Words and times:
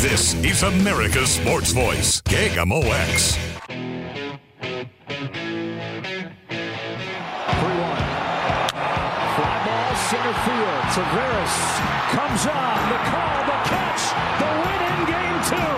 This 0.00 0.32
is 0.32 0.62
America's 0.62 1.28
Sports 1.28 1.72
Voice, 1.72 2.22
KMOX. 2.22 3.36
3-1. 3.68 3.90
Fly 9.36 9.56
ball, 9.60 9.92
center 10.08 10.36
field. 10.40 10.84
Taveras 10.96 11.52
comes 12.16 12.46
on. 12.48 12.80
The 12.88 12.96
call, 13.12 13.44
the 13.44 13.58
catch, 13.68 14.16
the 14.40 14.48
win 14.64 14.80
in 14.88 15.04
game 15.04 15.38
two. 15.52 15.76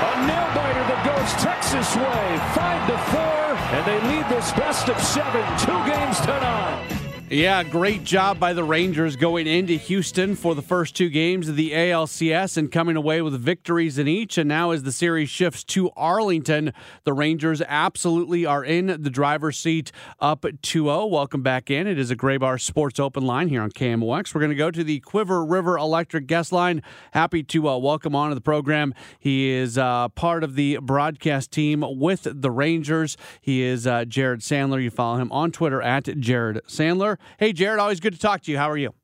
A 0.00 0.16
nail 0.24 0.48
biter 0.56 0.84
that 0.88 1.04
goes 1.04 1.28
Texas 1.44 1.92
way. 1.94 2.40
Five 2.56 2.80
to 2.88 2.96
four, 3.12 3.52
and 3.76 3.84
they 3.84 4.00
lead 4.08 4.24
this 4.30 4.50
best 4.52 4.88
of 4.88 4.98
seven. 5.02 5.44
Two 5.58 5.76
games 5.84 6.18
to 6.20 6.32
none. 6.40 6.97
Yeah, 7.30 7.62
great 7.62 8.04
job 8.04 8.40
by 8.40 8.54
the 8.54 8.64
Rangers 8.64 9.14
going 9.14 9.46
into 9.46 9.74
Houston 9.74 10.34
for 10.34 10.54
the 10.54 10.62
first 10.62 10.96
two 10.96 11.10
games 11.10 11.46
of 11.46 11.56
the 11.56 11.72
ALCS 11.72 12.56
and 12.56 12.72
coming 12.72 12.96
away 12.96 13.20
with 13.20 13.38
victories 13.38 13.98
in 13.98 14.08
each. 14.08 14.38
And 14.38 14.48
now, 14.48 14.70
as 14.70 14.82
the 14.84 14.92
series 14.92 15.28
shifts 15.28 15.62
to 15.64 15.90
Arlington, 15.90 16.72
the 17.04 17.12
Rangers 17.12 17.60
absolutely 17.60 18.46
are 18.46 18.64
in 18.64 18.86
the 18.86 19.10
driver's 19.10 19.58
seat 19.58 19.92
up 20.20 20.46
2 20.62 20.84
0. 20.84 21.04
Welcome 21.04 21.42
back 21.42 21.70
in. 21.70 21.86
It 21.86 21.98
is 21.98 22.10
a 22.10 22.16
Graybar 22.16 22.58
Sports 22.58 22.98
Open 22.98 23.26
line 23.26 23.50
here 23.50 23.60
on 23.60 23.72
KMOX. 23.72 24.34
We're 24.34 24.40
going 24.40 24.48
to 24.48 24.56
go 24.56 24.70
to 24.70 24.82
the 24.82 25.00
Cuivre 25.00 25.44
River 25.44 25.76
Electric 25.76 26.26
guest 26.26 26.50
line. 26.50 26.82
Happy 27.12 27.42
to 27.42 27.68
uh, 27.68 27.76
welcome 27.76 28.14
onto 28.14 28.36
the 28.36 28.40
program. 28.40 28.94
He 29.18 29.50
is 29.50 29.76
uh, 29.76 30.08
part 30.08 30.42
of 30.42 30.54
the 30.54 30.78
broadcast 30.78 31.50
team 31.50 31.84
with 31.86 32.26
the 32.26 32.50
Rangers. 32.50 33.18
He 33.42 33.60
is 33.60 33.86
uh, 33.86 34.06
Jared 34.06 34.40
Sandler. 34.40 34.82
You 34.82 34.90
follow 34.90 35.18
him 35.18 35.30
on 35.30 35.52
Twitter 35.52 35.82
at 35.82 36.04
Jared 36.18 36.62
Sandler. 36.66 37.17
Hey, 37.38 37.52
Jared, 37.52 37.80
always 37.80 38.00
good 38.00 38.14
to 38.14 38.18
talk 38.18 38.42
to 38.42 38.50
you. 38.50 38.58
How 38.58 38.70
are 38.70 38.76
you? 38.76 38.94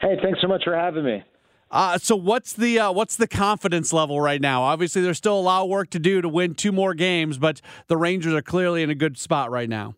Hey, 0.00 0.16
thanks 0.22 0.40
so 0.40 0.46
much 0.46 0.62
for 0.64 0.74
having 0.74 1.04
me. 1.04 1.24
Uh, 1.70 1.98
so 1.98 2.16
what's 2.16 2.54
the 2.54 2.78
uh, 2.78 2.92
what's 2.92 3.16
the 3.16 3.28
confidence 3.28 3.92
level 3.92 4.20
right 4.20 4.40
now? 4.40 4.62
Obviously, 4.62 5.02
there's 5.02 5.18
still 5.18 5.38
a 5.38 5.40
lot 5.40 5.64
of 5.64 5.68
work 5.68 5.90
to 5.90 5.98
do 5.98 6.22
to 6.22 6.28
win 6.28 6.54
two 6.54 6.72
more 6.72 6.94
games, 6.94 7.36
but 7.36 7.60
the 7.88 7.96
Rangers 7.96 8.32
are 8.32 8.42
clearly 8.42 8.82
in 8.82 8.90
a 8.90 8.94
good 8.94 9.18
spot 9.18 9.50
right 9.50 9.68
now. 9.68 9.94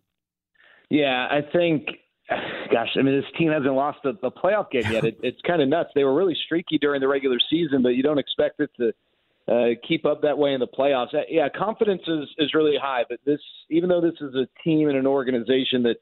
Yeah, 0.88 1.28
I 1.30 1.42
think, 1.52 1.86
gosh, 2.72 2.88
I 2.98 3.02
mean, 3.02 3.14
this 3.14 3.30
team 3.38 3.52
hasn't 3.52 3.72
lost 3.72 3.98
a, 4.04 4.08
a 4.26 4.30
playoff 4.32 4.72
game 4.72 4.90
yet. 4.90 5.04
It, 5.04 5.20
it's 5.22 5.40
kind 5.46 5.62
of 5.62 5.68
nuts. 5.68 5.90
They 5.94 6.02
were 6.02 6.14
really 6.14 6.36
streaky 6.46 6.78
during 6.78 7.00
the 7.00 7.06
regular 7.06 7.38
season, 7.48 7.82
but 7.82 7.90
you 7.90 8.02
don't 8.02 8.18
expect 8.18 8.58
it 8.58 8.70
to 8.78 8.92
uh, 9.46 9.74
keep 9.86 10.04
up 10.04 10.22
that 10.22 10.36
way 10.36 10.54
in 10.54 10.60
the 10.60 10.66
playoffs. 10.66 11.14
Uh, 11.14 11.20
yeah, 11.28 11.48
confidence 11.56 12.02
is 12.08 12.28
is 12.38 12.52
really 12.52 12.76
high, 12.82 13.04
but 13.08 13.20
this, 13.24 13.40
even 13.70 13.88
though 13.88 14.00
this 14.00 14.14
is 14.20 14.34
a 14.34 14.48
team 14.64 14.88
and 14.88 14.98
an 14.98 15.06
organization 15.06 15.84
that 15.84 15.96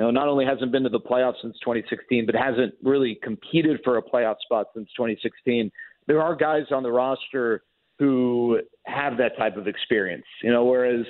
you 0.00 0.06
know, 0.06 0.10
not 0.10 0.28
only 0.28 0.46
hasn't 0.46 0.72
been 0.72 0.82
to 0.84 0.88
the 0.88 0.98
playoffs 0.98 1.42
since 1.42 1.54
2016, 1.62 2.24
but 2.24 2.34
hasn't 2.34 2.72
really 2.82 3.18
competed 3.22 3.80
for 3.84 3.98
a 3.98 4.02
playoff 4.02 4.36
spot 4.42 4.68
since 4.74 4.88
2016. 4.96 5.70
There 6.06 6.22
are 6.22 6.34
guys 6.34 6.62
on 6.70 6.82
the 6.82 6.90
roster 6.90 7.64
who 7.98 8.60
have 8.86 9.18
that 9.18 9.36
type 9.36 9.58
of 9.58 9.68
experience, 9.68 10.24
you 10.42 10.50
know, 10.50 10.64
whereas, 10.64 11.04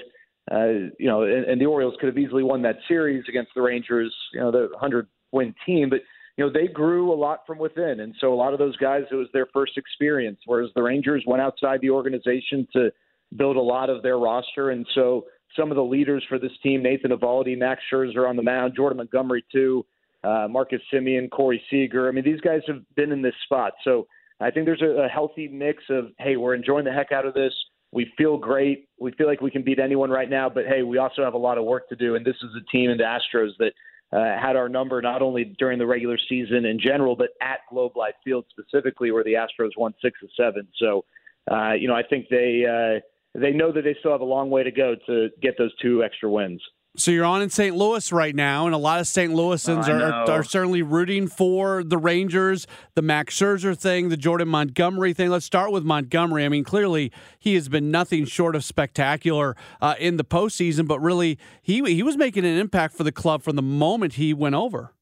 uh, 0.50 0.90
you 0.98 1.06
know, 1.06 1.22
and, 1.22 1.44
and 1.44 1.60
the 1.60 1.66
Orioles 1.66 1.94
could 2.00 2.08
have 2.08 2.18
easily 2.18 2.42
won 2.42 2.62
that 2.62 2.78
series 2.88 3.22
against 3.28 3.52
the 3.54 3.62
Rangers, 3.62 4.12
you 4.32 4.40
know, 4.40 4.50
the 4.50 4.66
100 4.72 5.06
win 5.30 5.54
team, 5.64 5.88
but, 5.88 6.00
you 6.36 6.44
know, 6.44 6.50
they 6.52 6.66
grew 6.66 7.12
a 7.12 7.14
lot 7.14 7.42
from 7.46 7.58
within. 7.58 8.00
And 8.00 8.12
so 8.20 8.34
a 8.34 8.34
lot 8.34 8.52
of 8.52 8.58
those 8.58 8.76
guys, 8.78 9.02
it 9.12 9.14
was 9.14 9.28
their 9.32 9.46
first 9.52 9.78
experience, 9.78 10.40
whereas 10.46 10.70
the 10.74 10.82
Rangers 10.82 11.22
went 11.28 11.40
outside 11.40 11.80
the 11.80 11.90
organization 11.90 12.66
to 12.72 12.90
build 13.36 13.54
a 13.54 13.60
lot 13.60 13.88
of 13.88 14.02
their 14.02 14.18
roster. 14.18 14.70
And 14.70 14.84
so, 14.96 15.26
some 15.56 15.70
of 15.70 15.76
the 15.76 15.82
leaders 15.84 16.24
for 16.28 16.38
this 16.38 16.52
team, 16.62 16.82
Nathan 16.82 17.10
Eovaldi, 17.10 17.56
Max 17.56 17.82
Scherzer 17.92 18.28
on 18.28 18.36
the 18.36 18.42
mound, 18.42 18.74
Jordan 18.76 18.98
Montgomery 18.98 19.44
too, 19.52 19.84
uh, 20.22 20.46
Marcus 20.48 20.80
Semien, 20.92 21.30
Corey 21.30 21.62
Seager. 21.70 22.08
I 22.08 22.12
mean, 22.12 22.24
these 22.24 22.40
guys 22.40 22.60
have 22.66 22.82
been 22.94 23.12
in 23.12 23.22
this 23.22 23.34
spot. 23.44 23.72
So 23.84 24.06
I 24.40 24.50
think 24.50 24.66
there's 24.66 24.82
a, 24.82 25.04
a 25.04 25.08
healthy 25.08 25.48
mix 25.48 25.82
of, 25.90 26.08
hey, 26.18 26.36
we're 26.36 26.54
enjoying 26.54 26.84
the 26.84 26.92
heck 26.92 27.12
out 27.12 27.26
of 27.26 27.34
this. 27.34 27.52
We 27.92 28.12
feel 28.16 28.36
great. 28.38 28.88
We 29.00 29.12
feel 29.12 29.26
like 29.26 29.40
we 29.40 29.50
can 29.50 29.62
beat 29.62 29.80
anyone 29.80 30.10
right 30.10 30.30
now, 30.30 30.48
but 30.48 30.64
hey, 30.66 30.82
we 30.82 30.98
also 30.98 31.24
have 31.24 31.34
a 31.34 31.38
lot 31.38 31.58
of 31.58 31.64
work 31.64 31.88
to 31.88 31.96
do. 31.96 32.14
And 32.14 32.24
this 32.24 32.36
is 32.36 32.50
a 32.56 32.64
team 32.70 32.90
in 32.90 32.98
the 32.98 33.04
Astros 33.04 33.50
that 33.58 33.72
uh, 34.12 34.40
had 34.40 34.56
our 34.56 34.68
number 34.68 35.00
not 35.02 35.22
only 35.22 35.56
during 35.58 35.78
the 35.78 35.86
regular 35.86 36.18
season 36.28 36.64
in 36.64 36.78
general, 36.78 37.16
but 37.16 37.30
at 37.42 37.60
Globe 37.68 37.96
Life 37.96 38.14
Field 38.24 38.44
specifically, 38.50 39.10
where 39.10 39.24
the 39.24 39.34
Astros 39.34 39.70
won 39.76 39.94
six 40.02 40.18
of 40.22 40.28
seven. 40.36 40.68
So, 40.78 41.04
uh, 41.50 41.72
you 41.72 41.88
know, 41.88 41.94
I 41.94 42.02
think 42.02 42.26
they 42.28 42.64
uh, 42.64 43.00
they 43.34 43.52
know 43.52 43.72
that 43.72 43.82
they 43.82 43.96
still 44.00 44.12
have 44.12 44.20
a 44.20 44.24
long 44.24 44.50
way 44.50 44.62
to 44.62 44.70
go 44.70 44.94
to 45.06 45.28
get 45.40 45.56
those 45.58 45.74
two 45.80 46.02
extra 46.02 46.30
wins. 46.30 46.62
So 46.96 47.12
you're 47.12 47.24
on 47.24 47.40
in 47.40 47.50
St. 47.50 47.76
Louis 47.76 48.10
right 48.10 48.34
now, 48.34 48.66
and 48.66 48.74
a 48.74 48.78
lot 48.78 48.98
of 48.98 49.06
St. 49.06 49.32
Louisans 49.32 49.88
Oh, 49.88 49.92
are, 49.92 50.38
are 50.38 50.42
certainly 50.42 50.82
rooting 50.82 51.28
for 51.28 51.84
the 51.84 51.96
Rangers, 51.96 52.66
the 52.96 53.02
Max 53.02 53.38
Scherzer 53.38 53.78
thing, 53.78 54.08
the 54.08 54.16
Jordan 54.16 54.48
Montgomery 54.48 55.12
thing. 55.12 55.30
Let's 55.30 55.46
start 55.46 55.70
with 55.70 55.84
Montgomery. 55.84 56.44
I 56.44 56.48
mean, 56.48 56.64
clearly 56.64 57.12
he 57.38 57.54
has 57.54 57.68
been 57.68 57.92
nothing 57.92 58.24
short 58.24 58.56
of 58.56 58.64
spectacular 58.64 59.54
uh, 59.80 59.94
in 60.00 60.16
the 60.16 60.24
postseason, 60.24 60.88
but 60.88 60.98
really 60.98 61.38
he 61.62 61.80
he 61.94 62.02
was 62.02 62.16
making 62.16 62.44
an 62.44 62.58
impact 62.58 62.96
for 62.96 63.04
the 63.04 63.12
club 63.12 63.42
from 63.42 63.54
the 63.54 63.62
moment 63.62 64.14
he 64.14 64.34
went 64.34 64.56
over. 64.56 64.92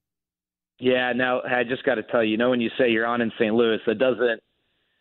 Yeah, 0.78 1.15
now 1.15 1.41
I 1.41 1.65
just 1.65 1.84
got 1.84 1.95
to 1.95 2.03
tell 2.03 2.22
you, 2.22 2.33
you 2.33 2.37
know, 2.37 2.50
when 2.50 2.60
you 2.60 2.71
say 2.78 2.91
you're 2.91 3.06
on 3.06 3.22
in 3.22 3.33
St. 3.39 3.55
Louis, 3.55 3.78
that 3.87 3.99
doesn't. 3.99 4.41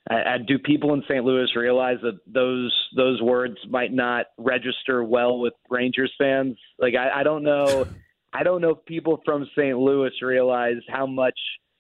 I, 0.09 0.38
do 0.38 0.57
people 0.59 0.94
in 0.94 1.03
St. 1.07 1.23
Louis 1.23 1.47
realize 1.56 1.97
that 2.01 2.19
those 2.25 2.73
those 2.95 3.22
words 3.22 3.57
might 3.69 3.91
not 3.91 4.28
register 4.38 5.03
well 5.03 5.40
with 5.40 5.53
Rangers 5.69 6.13
fans? 6.18 6.57
Like, 6.79 6.95
I, 6.95 7.22
I 7.22 7.23
don't 7.23 7.44
know. 7.44 7.88
I 8.34 8.44
don't 8.44 8.62
know 8.62 8.72
if 8.72 8.85
people 8.85 9.22
from 9.25 9.50
St. 9.57 9.78
Louis 9.78 10.12
realize 10.22 10.81
how 10.90 11.06
much 11.06 11.38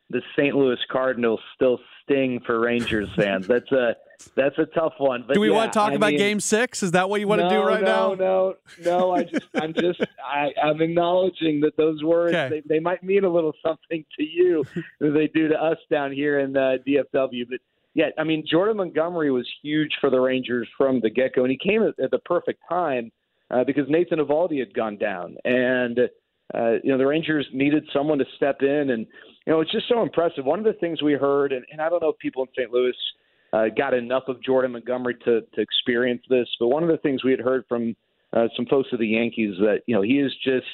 the 0.09 0.21
St. 0.37 0.55
Louis 0.55 0.77
Cardinals 0.91 1.39
still 1.55 1.79
sting 2.03 2.41
for 2.45 2.59
Rangers 2.59 3.09
fans. 3.15 3.47
That's 3.47 3.71
a 3.71 3.95
that's 4.35 4.57
a 4.57 4.65
tough 4.65 4.93
one. 4.97 5.25
But 5.27 5.35
do 5.35 5.39
we 5.39 5.49
yeah, 5.49 5.55
want 5.55 5.73
to 5.73 5.77
talk 5.77 5.91
I 5.91 5.95
about 5.95 6.09
mean, 6.09 6.17
Game 6.17 6.39
Six? 6.39 6.81
Is 6.81 6.91
that 6.91 7.07
what 7.07 7.19
you 7.19 7.27
want 7.27 7.41
no, 7.41 7.49
to 7.49 7.55
do 7.55 7.61
right 7.61 7.83
no, 7.83 8.15
now? 8.15 8.15
No, 8.15 8.55
no, 8.83 9.11
I 9.11 9.23
just, 9.23 9.45
I'm 9.53 9.73
just, 9.75 10.01
I, 10.23 10.49
I'm 10.63 10.81
acknowledging 10.81 11.59
that 11.61 11.77
those 11.77 12.03
words 12.03 12.33
Okay. 12.33 12.63
they, 12.67 12.75
they 12.75 12.79
might 12.79 13.03
mean 13.03 13.25
a 13.25 13.29
little 13.29 13.53
something 13.63 14.03
to 14.17 14.23
you 14.23 14.65
as 14.75 15.13
they 15.13 15.27
do 15.27 15.49
to 15.49 15.55
us 15.55 15.77
down 15.91 16.11
here 16.11 16.39
in 16.39 16.57
uh, 16.57 16.77
DFW. 16.87 17.45
But 17.47 17.59
yeah, 17.97 18.09
I 18.19 18.23
mean, 18.23 18.43
Jordan 18.49 18.77
Montgomery 18.77 19.31
was 19.31 19.47
huge 19.63 19.89
for 19.99 20.11
the 20.11 20.19
Rangers 20.19 20.69
from 20.77 21.01
the 21.01 21.09
get 21.09 21.33
go, 21.33 21.41
and 21.41 21.51
he 21.51 21.57
came 21.57 21.81
at, 21.81 21.99
at 21.99 22.11
the 22.11 22.19
perfect 22.19 22.61
time 22.69 23.11
uh, 23.49 23.63
because 23.63 23.85
Nathan 23.89 24.19
Eovaldi 24.19 24.59
had 24.59 24.71
gone 24.75 24.97
down, 24.97 25.35
and 25.43 26.01
uh, 26.53 26.73
you 26.83 26.91
know 26.91 26.99
the 26.99 27.07
Rangers 27.07 27.47
needed 27.53 27.83
someone 27.91 28.19
to 28.19 28.25
step 28.35 28.57
in, 28.61 28.91
and 28.91 29.07
you 29.47 29.51
know 29.51 29.61
it's 29.61 29.71
just 29.71 29.89
so 29.89 30.03
impressive. 30.03 30.45
One 30.45 30.59
of 30.59 30.65
the 30.65 30.79
things 30.79 31.01
we 31.01 31.13
heard, 31.13 31.51
and, 31.51 31.65
and 31.71 31.81
I 31.81 31.89
don't 31.89 32.03
know 32.03 32.09
if 32.09 32.19
people 32.19 32.43
in 32.43 32.49
St. 32.55 32.71
Louis 32.71 32.93
uh, 33.51 33.65
got 33.75 33.95
enough 33.95 34.25
of 34.27 34.43
Jordan 34.43 34.73
Montgomery 34.73 35.15
to 35.25 35.41
to 35.41 35.59
experience 35.59 36.21
this, 36.29 36.47
but 36.59 36.67
one 36.67 36.83
of 36.83 36.89
the 36.89 36.99
things 36.99 37.23
we 37.23 37.31
had 37.31 37.39
heard 37.39 37.63
from 37.67 37.95
uh, 38.31 38.45
some 38.55 38.67
folks 38.67 38.89
of 38.93 38.99
the 38.99 39.07
Yankees 39.07 39.55
that 39.57 39.79
you 39.87 39.95
know 39.95 40.03
he 40.03 40.19
is 40.19 40.31
just 40.43 40.67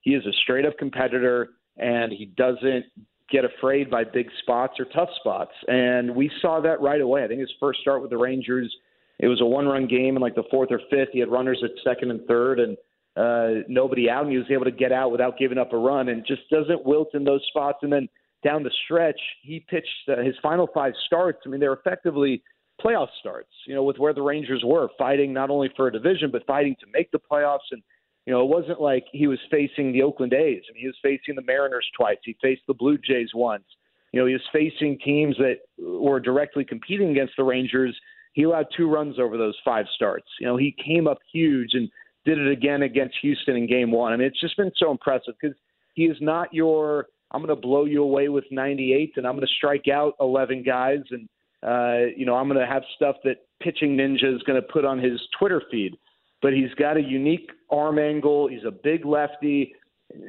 he 0.00 0.10
is 0.10 0.26
a 0.26 0.32
straight 0.42 0.66
up 0.66 0.76
competitor, 0.76 1.50
and 1.76 2.12
he 2.12 2.26
doesn't 2.36 2.86
get 3.30 3.44
afraid 3.44 3.90
by 3.90 4.04
big 4.04 4.28
spots 4.42 4.74
or 4.78 4.86
tough 4.86 5.08
spots. 5.20 5.52
And 5.66 6.14
we 6.14 6.30
saw 6.40 6.60
that 6.60 6.80
right 6.80 7.00
away. 7.00 7.24
I 7.24 7.28
think 7.28 7.40
his 7.40 7.52
first 7.58 7.80
start 7.80 8.02
with 8.02 8.10
the 8.10 8.18
Rangers, 8.18 8.74
it 9.18 9.28
was 9.28 9.40
a 9.40 9.46
one 9.46 9.66
run 9.66 9.86
game 9.86 10.16
in 10.16 10.22
like 10.22 10.34
the 10.34 10.44
fourth 10.50 10.70
or 10.70 10.80
fifth. 10.90 11.10
He 11.12 11.20
had 11.20 11.30
runners 11.30 11.62
at 11.64 11.70
second 11.82 12.10
and 12.10 12.26
third 12.26 12.60
and 12.60 12.76
uh, 13.16 13.62
nobody 13.68 14.10
out, 14.10 14.24
and 14.24 14.32
he 14.32 14.38
was 14.38 14.46
able 14.50 14.64
to 14.64 14.72
get 14.72 14.92
out 14.92 15.12
without 15.12 15.38
giving 15.38 15.58
up 15.58 15.72
a 15.72 15.76
run 15.76 16.08
and 16.08 16.26
just 16.26 16.42
doesn't 16.50 16.84
wilt 16.84 17.14
in 17.14 17.24
those 17.24 17.42
spots. 17.48 17.78
And 17.82 17.92
then 17.92 18.08
down 18.42 18.62
the 18.62 18.72
stretch, 18.84 19.20
he 19.42 19.64
pitched 19.68 19.88
uh, 20.08 20.22
his 20.22 20.34
final 20.42 20.68
five 20.74 20.92
starts. 21.06 21.38
I 21.46 21.48
mean, 21.48 21.60
they're 21.60 21.72
effectively 21.72 22.42
playoff 22.84 23.08
starts, 23.20 23.50
you 23.66 23.74
know, 23.74 23.84
with 23.84 23.98
where 23.98 24.12
the 24.12 24.20
Rangers 24.22 24.62
were 24.66 24.88
fighting 24.98 25.32
not 25.32 25.48
only 25.48 25.70
for 25.76 25.86
a 25.86 25.92
division, 25.92 26.30
but 26.30 26.44
fighting 26.44 26.74
to 26.80 26.86
make 26.92 27.10
the 27.12 27.20
playoffs. 27.30 27.70
And, 27.70 27.82
you 28.26 28.32
know, 28.32 28.40
it 28.40 28.48
wasn't 28.48 28.80
like 28.80 29.04
he 29.12 29.26
was 29.26 29.38
facing 29.50 29.92
the 29.92 30.02
Oakland 30.02 30.32
A's. 30.32 30.62
I 30.68 30.72
mean, 30.72 30.80
he 30.80 30.86
was 30.86 30.96
facing 31.02 31.34
the 31.34 31.42
Mariners 31.42 31.86
twice. 31.96 32.16
He 32.24 32.36
faced 32.40 32.62
the 32.66 32.74
Blue 32.74 32.96
Jays 32.98 33.30
once. 33.34 33.64
You 34.12 34.20
know, 34.20 34.26
he 34.26 34.32
was 34.32 34.42
facing 34.52 34.98
teams 35.04 35.36
that 35.38 35.56
were 35.78 36.20
directly 36.20 36.64
competing 36.64 37.10
against 37.10 37.34
the 37.36 37.44
Rangers. 37.44 37.98
He 38.32 38.44
allowed 38.44 38.66
two 38.76 38.88
runs 38.88 39.18
over 39.18 39.36
those 39.36 39.56
five 39.64 39.86
starts. 39.94 40.26
You 40.40 40.46
know, 40.46 40.56
he 40.56 40.74
came 40.84 41.06
up 41.06 41.18
huge 41.32 41.70
and 41.74 41.90
did 42.24 42.38
it 42.38 42.50
again 42.50 42.82
against 42.82 43.16
Houston 43.22 43.56
in 43.56 43.66
game 43.66 43.90
one. 43.90 44.12
I 44.12 44.16
mean, 44.16 44.26
it's 44.26 44.40
just 44.40 44.56
been 44.56 44.72
so 44.76 44.90
impressive 44.90 45.34
because 45.40 45.56
he 45.94 46.04
is 46.04 46.16
not 46.20 46.52
your 46.52 47.06
I'm 47.30 47.42
going 47.44 47.54
to 47.54 47.60
blow 47.60 47.84
you 47.84 48.02
away 48.02 48.28
with 48.28 48.44
98 48.50 49.14
and 49.16 49.26
I'm 49.26 49.34
going 49.34 49.46
to 49.46 49.52
strike 49.52 49.88
out 49.92 50.14
11 50.20 50.62
guys 50.62 51.00
and 51.10 51.28
uh, 51.62 52.06
you 52.16 52.26
know 52.26 52.36
I'm 52.36 52.48
going 52.48 52.60
to 52.60 52.72
have 52.72 52.82
stuff 52.94 53.16
that 53.24 53.38
pitching 53.60 53.96
ninja 53.96 54.34
is 54.34 54.42
going 54.42 54.60
to 54.60 54.66
put 54.72 54.84
on 54.84 54.98
his 54.98 55.20
Twitter 55.38 55.62
feed. 55.70 55.96
But 56.42 56.52
he's 56.52 56.72
got 56.74 56.96
a 56.96 57.02
unique 57.02 57.50
arm 57.74 57.98
angle. 57.98 58.48
He's 58.48 58.64
a 58.66 58.70
big 58.70 59.04
lefty. 59.04 59.74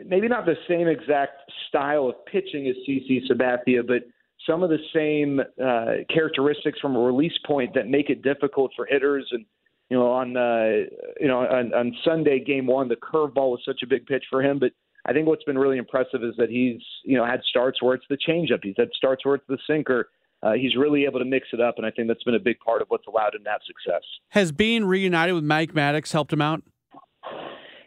Maybe 0.06 0.28
not 0.28 0.46
the 0.46 0.56
same 0.68 0.88
exact 0.88 1.52
style 1.68 2.08
of 2.08 2.26
pitching 2.26 2.68
as 2.68 2.76
CC 2.88 3.20
Sabathia, 3.30 3.86
but 3.86 4.04
some 4.48 4.64
of 4.64 4.70
the 4.70 4.80
same 4.94 5.40
uh, 5.40 6.04
characteristics 6.14 6.80
from 6.80 6.96
a 6.96 7.00
release 7.00 7.38
point 7.46 7.74
that 7.76 7.88
make 7.88 8.10
it 8.10 8.22
difficult 8.22 8.72
for 8.76 8.86
hitters. 8.86 9.28
And 9.32 9.46
you 9.90 9.98
know, 9.98 10.12
on 10.12 10.36
uh, 10.36 10.88
you 11.20 11.28
know 11.28 11.40
on, 11.40 11.74
on 11.74 11.96
Sunday, 12.04 12.44
Game 12.44 12.68
One, 12.68 12.88
the 12.88 12.96
curveball 12.96 13.52
was 13.52 13.62
such 13.66 13.82
a 13.84 13.88
big 13.88 14.06
pitch 14.06 14.26
for 14.30 14.42
him, 14.42 14.60
but 14.60 14.72
I 15.06 15.14
think 15.14 15.28
what's 15.28 15.44
been 15.44 15.58
really 15.58 15.78
impressive 15.78 16.24
is 16.24 16.36
that 16.38 16.50
he's 16.50 16.82
you 17.04 17.18
know 17.18 17.26
had 17.26 17.42
starts 17.48 17.82
where 17.82 17.94
it's 17.94 18.06
the 18.10 18.18
changeup, 18.18 18.60
he's 18.64 18.76
had 18.78 18.90
starts 18.96 19.26
where 19.26 19.36
it's 19.36 19.48
the 19.48 19.60
sinker. 19.68 20.10
Uh, 20.44 20.54
he's 20.54 20.76
really 20.76 21.06
able 21.06 21.18
to 21.18 21.26
mix 21.26 21.48
it 21.54 21.62
up, 21.62 21.76
and 21.78 21.86
I 21.88 21.92
think 21.92 22.08
that's 22.08 22.24
been 22.24 22.36
a 22.36 22.40
big 22.40 22.60
part 22.60 22.82
of 22.82 22.88
what's 22.90 23.08
allowed 23.08 23.34
him 23.34 23.44
to 23.46 23.50
have 23.50 23.62
success. 23.66 24.04
Has 24.30 24.52
being 24.52 24.86
reunited 24.86 25.34
with 25.34 25.44
Mike 25.44 25.74
Maddux 25.74 26.12
helped 26.12 26.32
him 26.32 26.42
out? 26.42 26.62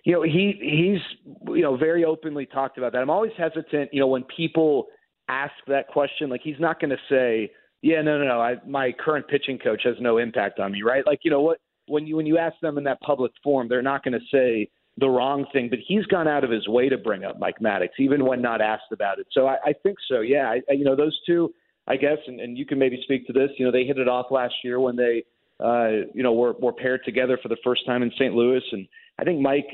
You 0.09 0.15
know, 0.15 0.23
he 0.23 0.55
he's 0.59 1.55
you 1.55 1.61
know 1.61 1.77
very 1.77 2.07
openly 2.07 2.47
talked 2.47 2.79
about 2.79 2.93
that. 2.93 3.03
I'm 3.03 3.11
always 3.11 3.33
hesitant, 3.37 3.93
you 3.93 4.01
know, 4.01 4.07
when 4.07 4.25
people 4.35 4.87
ask 5.29 5.53
that 5.67 5.87
question. 5.89 6.31
Like 6.31 6.41
he's 6.43 6.59
not 6.59 6.81
going 6.81 6.89
to 6.89 6.97
say, 7.11 7.53
"Yeah, 7.83 8.01
no, 8.01 8.17
no, 8.17 8.25
no, 8.25 8.41
I, 8.41 8.55
my 8.67 8.91
current 8.91 9.29
pitching 9.29 9.59
coach 9.59 9.83
has 9.85 9.97
no 10.01 10.17
impact 10.17 10.61
on 10.61 10.73
me," 10.73 10.83
right? 10.83 11.07
Like 11.07 11.21
you 11.25 11.31
know 11.31 11.43
what 11.43 11.59
when 11.89 12.07
you 12.07 12.17
when 12.17 12.25
you 12.25 12.39
ask 12.39 12.59
them 12.63 12.79
in 12.79 12.85
that 12.85 13.03
public 13.03 13.33
forum, 13.45 13.69
they're 13.69 13.83
not 13.83 14.03
going 14.03 14.19
to 14.19 14.27
say, 14.33 14.71
the 14.97 15.11
wrong 15.11 15.45
thing, 15.53 15.69
but 15.69 15.79
he's 15.87 16.07
gone 16.07 16.27
out 16.27 16.43
of 16.43 16.51
his 16.51 16.67
way 16.67 16.89
to 16.89 16.97
bring 16.97 17.25
up 17.25 17.39
Mike 17.39 17.59
Maddux, 17.61 17.91
even 17.99 18.25
when 18.25 18.41
not 18.41 18.63
asked 18.63 18.91
about 18.93 19.19
it. 19.19 19.27
So 19.33 19.47
I, 19.47 19.57
I 19.63 19.73
think 19.83 19.99
so. 20.09 20.21
Yeah, 20.21 20.55
I, 20.69 20.73
you 20.73 20.85
know, 20.85 20.97
those 20.97 21.21
two, 21.27 21.53
I 21.87 21.97
guess, 21.97 22.17
and, 22.27 22.41
and 22.41 22.57
you 22.57 22.65
can 22.65 22.79
maybe 22.79 22.99
speak 23.03 23.27
to 23.27 23.35
this. 23.35 23.51
You 23.59 23.67
know, 23.67 23.73
they 23.73 23.85
hit 23.85 23.99
it 23.99 24.09
off 24.09 24.31
last 24.31 24.55
year 24.65 24.81
when 24.81 24.97
they, 24.97 25.25
uh, 25.63 26.09
you 26.15 26.23
know, 26.23 26.33
were, 26.33 26.55
were 26.55 26.73
paired 26.73 27.03
together 27.05 27.39
for 27.43 27.49
the 27.49 27.59
first 27.63 27.85
time 27.85 28.03
in 28.03 28.11
St. 28.13 28.35
Louis, 28.35 28.63
and 28.73 28.89
I 29.19 29.25
think 29.25 29.41
Mike, 29.41 29.67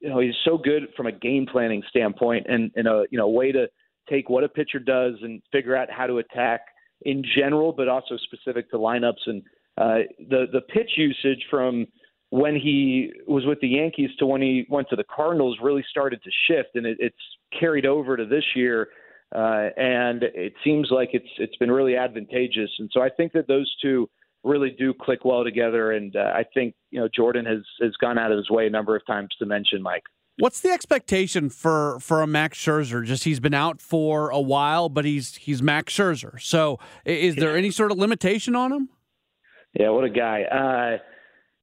you 0.00 0.08
know, 0.08 0.20
he's 0.20 0.34
so 0.44 0.56
good 0.56 0.84
from 0.96 1.06
a 1.06 1.12
game 1.12 1.46
planning 1.50 1.82
standpoint, 1.88 2.46
and 2.48 2.70
in 2.76 2.86
a 2.86 3.02
you 3.10 3.18
know 3.18 3.28
way 3.28 3.52
to 3.52 3.66
take 4.08 4.28
what 4.28 4.44
a 4.44 4.48
pitcher 4.48 4.78
does 4.78 5.14
and 5.22 5.42
figure 5.50 5.76
out 5.76 5.88
how 5.90 6.06
to 6.06 6.18
attack 6.18 6.60
in 7.02 7.24
general, 7.36 7.72
but 7.72 7.88
also 7.88 8.16
specific 8.18 8.70
to 8.70 8.76
lineups 8.76 9.26
and 9.26 9.42
uh, 9.78 9.98
the 10.28 10.46
the 10.52 10.60
pitch 10.72 10.92
usage 10.96 11.44
from 11.50 11.86
when 12.30 12.54
he 12.54 13.12
was 13.26 13.44
with 13.46 13.60
the 13.60 13.68
Yankees 13.68 14.10
to 14.18 14.26
when 14.26 14.42
he 14.42 14.66
went 14.68 14.88
to 14.90 14.96
the 14.96 15.04
Cardinals 15.04 15.58
really 15.62 15.84
started 15.90 16.20
to 16.22 16.30
shift, 16.48 16.70
and 16.74 16.86
it, 16.86 16.96
it's 17.00 17.16
carried 17.58 17.86
over 17.86 18.16
to 18.16 18.26
this 18.26 18.44
year. 18.54 18.88
Uh, 19.34 19.70
and 19.76 20.22
it 20.22 20.52
seems 20.62 20.88
like 20.92 21.10
it's 21.12 21.28
it's 21.38 21.56
been 21.56 21.70
really 21.70 21.96
advantageous, 21.96 22.70
and 22.78 22.88
so 22.92 23.02
I 23.02 23.08
think 23.08 23.32
that 23.32 23.48
those 23.48 23.74
two 23.82 24.08
really 24.44 24.70
do 24.78 24.94
click 24.94 25.24
well 25.24 25.42
together. 25.42 25.92
And 25.92 26.14
uh, 26.14 26.32
I 26.34 26.44
think 26.54 26.74
you 26.90 27.00
know 27.00 27.08
Jordan 27.14 27.46
has 27.46 27.62
has 27.80 27.92
gone 28.00 28.18
out 28.18 28.30
of 28.30 28.38
his 28.38 28.50
way 28.50 28.66
a 28.66 28.70
number 28.70 28.94
of 28.94 29.04
times 29.06 29.30
to 29.38 29.46
mention 29.46 29.82
Mike. 29.82 30.04
What's 30.38 30.60
the 30.60 30.70
expectation 30.70 31.48
for 31.48 31.98
for 32.00 32.20
a 32.20 32.26
Max 32.26 32.58
Scherzer? 32.58 33.04
Just 33.04 33.24
he's 33.24 33.40
been 33.40 33.54
out 33.54 33.80
for 33.80 34.30
a 34.30 34.40
while, 34.40 34.88
but 34.88 35.04
he's 35.04 35.36
he's 35.36 35.62
Max 35.62 35.92
Scherzer. 35.92 36.40
So 36.40 36.78
is 37.04 37.36
there 37.36 37.56
any 37.56 37.70
sort 37.70 37.92
of 37.92 37.98
limitation 37.98 38.56
on 38.56 38.72
him? 38.72 38.88
Yeah, 39.78 39.90
what 39.90 40.04
a 40.04 40.10
guy. 40.10 40.42
Uh, 40.42 40.98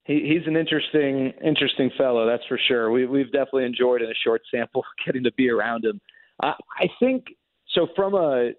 he, 0.06 0.22
he's 0.28 0.48
an 0.48 0.56
interesting 0.56 1.34
interesting 1.44 1.92
fellow, 1.98 2.26
that's 2.26 2.46
for 2.48 2.60
sure. 2.68 2.92
We, 2.92 3.06
we've 3.06 3.32
definitely 3.32 3.66
enjoyed 3.66 4.02
in 4.02 4.10
a 4.10 4.16
short 4.24 4.42
sample 4.50 4.84
getting 5.06 5.24
to 5.24 5.32
be 5.34 5.50
around 5.50 5.86
him. 5.86 6.00
I, 6.42 6.54
I 6.80 6.88
think 7.00 7.26
so. 7.74 7.88
From 7.96 8.16
a 8.16 8.52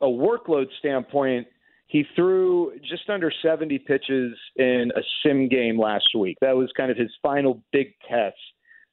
a 0.00 0.06
workload 0.06 0.66
standpoint, 0.78 1.46
he 1.90 2.04
threw 2.14 2.70
just 2.88 3.10
under 3.10 3.32
70 3.42 3.80
pitches 3.80 4.38
in 4.54 4.92
a 4.94 5.00
sim 5.22 5.48
game 5.48 5.78
last 5.78 6.08
week. 6.16 6.36
That 6.40 6.54
was 6.54 6.70
kind 6.76 6.88
of 6.88 6.96
his 6.96 7.10
final 7.20 7.64
big 7.72 7.88
test 8.08 8.36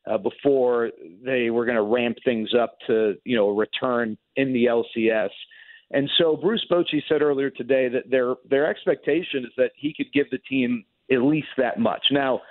uh, 0.09 0.17
before 0.17 0.89
they 1.23 1.51
were 1.51 1.63
going 1.65 1.77
to 1.77 1.83
ramp 1.83 2.17
things 2.25 2.49
up 2.59 2.75
to 2.88 3.13
you 3.23 3.35
know 3.35 3.49
a 3.49 3.53
return 3.53 4.17
in 4.35 4.51
the 4.51 4.65
LCS. 4.65 5.29
And 5.91 6.09
so 6.17 6.35
Bruce 6.35 6.65
Bochy 6.71 7.01
said 7.07 7.21
earlier 7.21 7.51
today 7.51 7.88
that 7.88 8.09
their 8.09 8.33
their 8.49 8.67
expectation 8.67 9.45
is 9.45 9.51
that 9.57 9.73
he 9.75 9.93
could 9.95 10.11
give 10.11 10.27
the 10.31 10.39
team 10.39 10.83
at 11.11 11.21
least 11.21 11.50
that 11.57 11.79
much. 11.79 12.07
Now, 12.09 12.41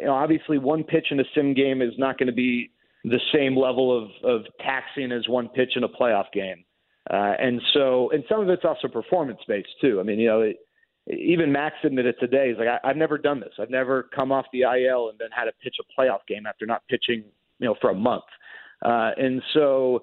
you 0.00 0.06
know, 0.06 0.14
obviously, 0.14 0.58
one 0.58 0.82
pitch 0.82 1.06
in 1.12 1.20
a 1.20 1.24
sim 1.32 1.54
game 1.54 1.80
is 1.80 1.92
not 1.96 2.18
going 2.18 2.26
to 2.26 2.32
be 2.32 2.72
the 3.04 3.20
same 3.32 3.56
level 3.56 3.96
of, 3.96 4.10
of 4.28 4.46
taxing 4.58 5.12
as 5.12 5.28
one 5.28 5.48
pitch 5.48 5.72
in 5.76 5.84
a 5.84 5.88
playoff 5.88 6.26
game. 6.32 6.64
Uh, 7.10 7.32
and 7.38 7.60
so, 7.74 8.10
and 8.12 8.24
some 8.28 8.40
of 8.40 8.48
it's 8.48 8.64
also 8.64 8.88
performance 8.88 9.40
based 9.48 9.68
too. 9.80 9.98
I 10.00 10.02
mean, 10.02 10.18
you 10.18 10.28
know, 10.28 10.40
it, 10.42 10.56
even 11.08 11.50
Max 11.50 11.74
admitted 11.82 12.14
today, 12.20 12.50
he's 12.50 12.58
like, 12.58 12.68
I, 12.68 12.88
I've 12.88 12.96
never 12.96 13.18
done 13.18 13.40
this. 13.40 13.52
I've 13.58 13.70
never 13.70 14.08
come 14.14 14.30
off 14.30 14.46
the 14.52 14.62
IL 14.62 15.08
and 15.08 15.18
then 15.18 15.28
had 15.32 15.44
to 15.44 15.52
pitch 15.62 15.76
a 15.80 16.00
playoff 16.00 16.20
game 16.28 16.46
after 16.46 16.64
not 16.64 16.82
pitching, 16.88 17.24
you 17.58 17.66
know, 17.66 17.74
for 17.80 17.90
a 17.90 17.94
month. 17.94 18.24
Uh, 18.84 19.10
and 19.16 19.42
so, 19.52 20.00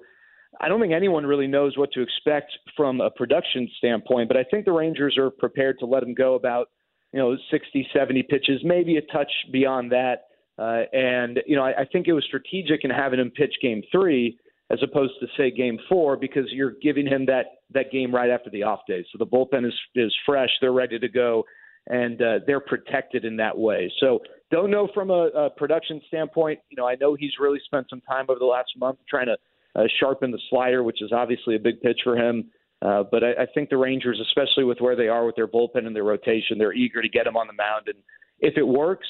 I 0.60 0.68
don't 0.68 0.80
think 0.80 0.92
anyone 0.92 1.24
really 1.24 1.46
knows 1.46 1.78
what 1.78 1.92
to 1.92 2.02
expect 2.02 2.50
from 2.76 3.00
a 3.00 3.08
production 3.08 3.70
standpoint, 3.78 4.28
but 4.28 4.36
I 4.36 4.42
think 4.44 4.64
the 4.64 4.72
Rangers 4.72 5.16
are 5.16 5.30
prepared 5.30 5.78
to 5.78 5.86
let 5.86 6.02
him 6.02 6.12
go 6.12 6.34
about 6.34 6.68
you 7.12 7.18
know, 7.18 7.36
60, 7.50 7.88
70 7.92 8.22
pitches, 8.24 8.60
maybe 8.64 8.96
a 8.96 9.02
touch 9.02 9.30
beyond 9.52 9.92
that. 9.92 10.26
Uh, 10.58 10.82
and, 10.92 11.40
you 11.46 11.56
know, 11.56 11.64
I, 11.64 11.80
I 11.80 11.84
think 11.90 12.06
it 12.06 12.12
was 12.12 12.24
strategic 12.24 12.84
in 12.84 12.90
having 12.90 13.18
him 13.18 13.30
pitch 13.30 13.54
game 13.62 13.82
three 13.90 14.38
as 14.70 14.78
opposed 14.82 15.14
to 15.20 15.26
say 15.36 15.50
game 15.50 15.78
four 15.88 16.16
because 16.16 16.44
you're 16.50 16.74
giving 16.82 17.06
him 17.06 17.26
that, 17.26 17.46
that 17.72 17.90
game 17.90 18.14
right 18.14 18.30
after 18.30 18.50
the 18.50 18.62
off 18.62 18.80
day. 18.86 19.04
So 19.12 19.18
the 19.18 19.26
bullpen 19.26 19.66
is, 19.66 19.74
is 19.94 20.14
fresh. 20.24 20.50
They're 20.60 20.72
ready 20.72 20.98
to 20.98 21.08
go 21.08 21.44
and 21.88 22.20
uh, 22.20 22.38
they're 22.46 22.60
protected 22.60 23.24
in 23.24 23.36
that 23.36 23.56
way. 23.56 23.92
So 24.00 24.20
don't 24.50 24.70
know 24.70 24.88
from 24.94 25.10
a, 25.10 25.28
a 25.34 25.50
production 25.50 26.00
standpoint. 26.08 26.60
You 26.68 26.76
know, 26.76 26.86
I 26.86 26.94
know 26.96 27.14
he's 27.14 27.32
really 27.40 27.60
spent 27.64 27.86
some 27.90 28.00
time 28.02 28.26
over 28.28 28.38
the 28.38 28.46
last 28.46 28.70
month 28.78 28.98
trying 29.08 29.26
to 29.26 29.36
uh, 29.74 29.84
sharpen 29.98 30.30
the 30.30 30.40
slider, 30.50 30.82
which 30.82 31.02
is 31.02 31.10
obviously 31.12 31.56
a 31.56 31.58
big 31.58 31.80
pitch 31.80 32.00
for 32.04 32.16
him. 32.16 32.50
Uh, 32.82 33.04
but 33.10 33.22
I, 33.22 33.42
I 33.42 33.46
think 33.54 33.70
the 33.70 33.76
Rangers, 33.76 34.20
especially 34.20 34.64
with 34.64 34.78
where 34.80 34.96
they 34.96 35.08
are 35.08 35.26
with 35.26 35.36
their 35.36 35.48
bullpen 35.48 35.86
and 35.86 35.94
their 35.94 36.04
rotation, 36.04 36.58
they're 36.58 36.72
eager 36.72 37.02
to 37.02 37.08
get 37.08 37.26
him 37.26 37.36
on 37.36 37.46
the 37.46 37.52
mound. 37.52 37.86
And 37.86 37.96
if 38.40 38.56
it 38.56 38.66
works, 38.66 39.08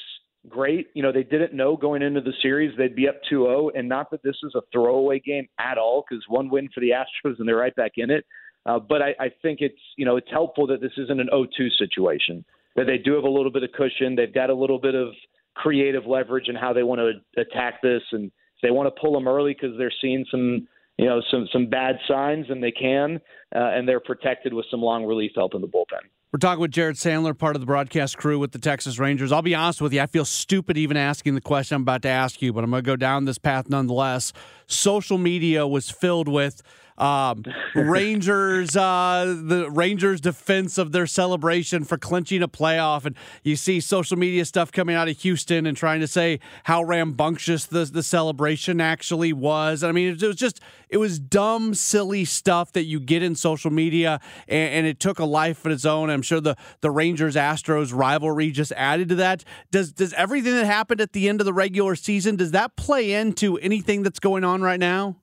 great. 0.49 0.87
You 0.93 1.03
know, 1.03 1.11
they 1.11 1.23
didn't 1.23 1.53
know 1.53 1.77
going 1.77 2.01
into 2.01 2.21
the 2.21 2.33
series 2.41 2.75
they'd 2.77 2.95
be 2.95 3.07
up 3.07 3.15
2-0, 3.31 3.71
and 3.75 3.87
not 3.87 4.11
that 4.11 4.23
this 4.23 4.37
is 4.43 4.53
a 4.55 4.61
throwaway 4.71 5.19
game 5.19 5.47
at 5.59 5.77
all, 5.77 6.03
because 6.07 6.23
one 6.27 6.49
win 6.49 6.69
for 6.73 6.79
the 6.79 6.91
Astros 6.91 7.39
and 7.39 7.47
they're 7.47 7.55
right 7.55 7.75
back 7.75 7.93
in 7.97 8.09
it. 8.09 8.25
Uh, 8.65 8.79
but 8.79 9.01
I, 9.01 9.15
I 9.19 9.31
think 9.41 9.59
it's 9.61 9.79
you 9.97 10.05
know 10.05 10.17
it's 10.17 10.29
helpful 10.29 10.67
that 10.67 10.81
this 10.81 10.91
isn't 10.97 11.19
an 11.19 11.29
0-2 11.33 11.47
situation. 11.77 12.45
That 12.75 12.85
they 12.85 12.97
do 12.97 13.13
have 13.15 13.23
a 13.23 13.29
little 13.29 13.51
bit 13.51 13.63
of 13.63 13.71
cushion. 13.71 14.15
They've 14.15 14.33
got 14.33 14.49
a 14.49 14.53
little 14.53 14.79
bit 14.79 14.95
of 14.95 15.09
creative 15.55 16.05
leverage 16.05 16.47
in 16.47 16.55
how 16.55 16.71
they 16.71 16.83
want 16.83 17.01
to 17.01 17.41
attack 17.41 17.81
this, 17.81 18.01
and 18.11 18.31
they 18.61 18.71
want 18.71 18.93
to 18.93 19.01
pull 19.01 19.13
them 19.13 19.27
early 19.27 19.53
because 19.53 19.77
they're 19.77 19.91
seeing 20.01 20.25
some 20.29 20.67
you 20.97 21.05
know 21.05 21.21
some 21.31 21.47
some 21.51 21.67
bad 21.67 21.95
signs, 22.07 22.45
and 22.49 22.63
they 22.63 22.71
can, 22.71 23.19
uh, 23.55 23.71
and 23.73 23.87
they're 23.87 23.99
protected 23.99 24.53
with 24.53 24.65
some 24.69 24.81
long 24.81 25.05
relief 25.05 25.31
help 25.35 25.55
in 25.55 25.61
the 25.61 25.67
bullpen. 25.67 26.05
We're 26.33 26.39
talking 26.39 26.61
with 26.61 26.71
Jared 26.71 26.95
Sandler, 26.95 27.37
part 27.37 27.57
of 27.57 27.59
the 27.59 27.65
broadcast 27.65 28.15
crew 28.15 28.39
with 28.39 28.53
the 28.53 28.57
Texas 28.57 28.97
Rangers. 28.97 29.33
I'll 29.33 29.41
be 29.41 29.53
honest 29.53 29.81
with 29.81 29.91
you, 29.91 29.99
I 29.99 30.05
feel 30.05 30.23
stupid 30.23 30.77
even 30.77 30.95
asking 30.95 31.35
the 31.35 31.41
question 31.41 31.75
I'm 31.75 31.81
about 31.81 32.03
to 32.03 32.07
ask 32.07 32.41
you, 32.41 32.53
but 32.53 32.63
I'm 32.63 32.69
going 32.69 32.81
to 32.81 32.87
go 32.87 32.95
down 32.95 33.25
this 33.25 33.37
path 33.37 33.69
nonetheless. 33.69 34.31
Social 34.65 35.17
media 35.17 35.67
was 35.67 35.89
filled 35.89 36.29
with 36.29 36.61
um, 36.97 37.43
Rangers, 37.75 38.75
uh, 38.75 39.37
the 39.43 39.69
Rangers' 39.69 40.21
defense 40.21 40.77
of 40.77 40.91
their 40.91 41.07
celebration 41.07 41.83
for 41.83 41.97
clinching 41.97 42.43
a 42.43 42.47
playoff, 42.47 43.05
and 43.05 43.15
you 43.43 43.55
see 43.55 43.79
social 43.79 44.17
media 44.17 44.45
stuff 44.45 44.71
coming 44.71 44.95
out 44.95 45.07
of 45.07 45.17
Houston 45.19 45.65
and 45.65 45.75
trying 45.75 45.99
to 46.01 46.07
say 46.07 46.39
how 46.65 46.83
rambunctious 46.83 47.65
the 47.65 47.85
the 47.85 48.03
celebration 48.03 48.81
actually 48.81 49.33
was. 49.33 49.83
I 49.83 49.91
mean, 49.91 50.09
it 50.09 50.21
was 50.21 50.35
just 50.35 50.59
it 50.89 50.97
was 50.97 51.19
dumb, 51.19 51.73
silly 51.73 52.25
stuff 52.25 52.71
that 52.73 52.83
you 52.83 52.99
get 52.99 53.23
in 53.23 53.35
social 53.35 53.71
media, 53.71 54.19
and, 54.47 54.73
and 54.73 54.87
it 54.87 54.99
took 54.99 55.19
a 55.19 55.25
life 55.25 55.65
of 55.65 55.71
its 55.71 55.85
own. 55.85 56.09
I'm 56.09 56.21
sure 56.21 56.41
the 56.41 56.55
the 56.81 56.91
Rangers 56.91 57.35
Astros 57.35 57.93
rivalry 57.93 58.51
just 58.51 58.71
added 58.73 59.09
to 59.09 59.15
that. 59.15 59.43
Does 59.71 59.91
does 59.91 60.13
everything 60.13 60.53
that 60.53 60.65
happened 60.65 61.01
at 61.01 61.13
the 61.13 61.29
end 61.29 61.41
of 61.41 61.45
the 61.45 61.53
regular 61.53 61.95
season 61.95 62.35
does 62.35 62.51
that 62.51 62.75
play 62.75 63.13
into 63.13 63.57
anything 63.57 64.03
that's 64.03 64.19
going 64.19 64.43
on 64.43 64.61
right 64.61 64.79
now? 64.79 65.17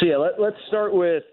So 0.00 0.06
yeah, 0.06 0.16
let, 0.16 0.40
us 0.40 0.58
start 0.68 0.94
with 0.94 1.24